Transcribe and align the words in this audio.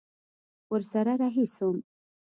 ورسره 0.71 1.13
رهي 1.21 1.45
سوم. 1.55 1.77